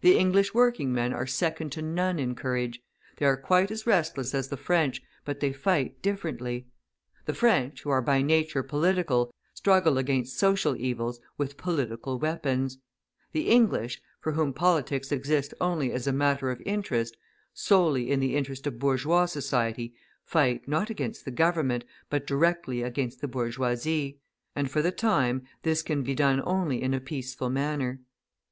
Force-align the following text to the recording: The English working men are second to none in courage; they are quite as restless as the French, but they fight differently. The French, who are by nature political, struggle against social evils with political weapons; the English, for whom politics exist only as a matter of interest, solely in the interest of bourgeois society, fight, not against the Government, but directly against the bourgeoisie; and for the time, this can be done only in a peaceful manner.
The 0.00 0.18
English 0.18 0.52
working 0.54 0.92
men 0.92 1.12
are 1.12 1.24
second 1.24 1.70
to 1.70 1.82
none 1.82 2.18
in 2.18 2.34
courage; 2.34 2.82
they 3.18 3.26
are 3.26 3.36
quite 3.36 3.70
as 3.70 3.86
restless 3.86 4.34
as 4.34 4.48
the 4.48 4.56
French, 4.56 5.00
but 5.24 5.38
they 5.38 5.52
fight 5.52 6.02
differently. 6.02 6.66
The 7.26 7.34
French, 7.34 7.82
who 7.82 7.90
are 7.90 8.02
by 8.02 8.22
nature 8.22 8.64
political, 8.64 9.32
struggle 9.54 9.98
against 9.98 10.36
social 10.36 10.74
evils 10.74 11.20
with 11.38 11.56
political 11.56 12.18
weapons; 12.18 12.78
the 13.30 13.46
English, 13.50 14.02
for 14.20 14.32
whom 14.32 14.52
politics 14.52 15.12
exist 15.12 15.54
only 15.60 15.92
as 15.92 16.08
a 16.08 16.12
matter 16.12 16.50
of 16.50 16.60
interest, 16.66 17.16
solely 17.54 18.10
in 18.10 18.18
the 18.18 18.34
interest 18.34 18.66
of 18.66 18.80
bourgeois 18.80 19.26
society, 19.26 19.94
fight, 20.24 20.66
not 20.66 20.90
against 20.90 21.24
the 21.24 21.30
Government, 21.30 21.84
but 22.10 22.26
directly 22.26 22.82
against 22.82 23.20
the 23.20 23.28
bourgeoisie; 23.28 24.18
and 24.56 24.68
for 24.72 24.82
the 24.82 24.90
time, 24.90 25.46
this 25.62 25.82
can 25.82 26.02
be 26.02 26.16
done 26.16 26.42
only 26.44 26.82
in 26.82 26.92
a 26.92 26.98
peaceful 26.98 27.48
manner. 27.48 28.00